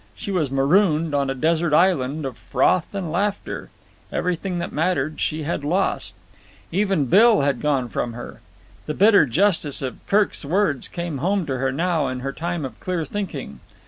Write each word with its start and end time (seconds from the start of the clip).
She 0.15 0.31
was 0.31 0.49
marooned 0.49 1.13
on 1.13 1.29
a 1.29 1.35
desert 1.35 1.75
island 1.75 2.25
of 2.25 2.35
froth 2.35 2.87
and 2.95 3.11
laughter. 3.11 3.69
Everything 4.11 4.57
that 4.57 4.71
mattered 4.71 5.19
she 5.19 5.43
had 5.43 5.63
lost. 5.63 6.15
Even 6.71 7.05
Bill 7.05 7.41
had 7.41 7.61
gone 7.61 7.87
from 7.87 8.13
her. 8.13 8.39
The 8.87 8.95
bitter 8.95 9.27
justice 9.27 9.79
of 9.83 10.03
Kirk's 10.07 10.43
words 10.43 10.87
came 10.87 11.19
home 11.19 11.45
to 11.45 11.59
her 11.59 11.71
now 11.71 12.07
in 12.07 12.21
her 12.21 12.33
time 12.33 12.65
of 12.65 12.79
clear 12.79 13.05
thinking. 13.05 13.59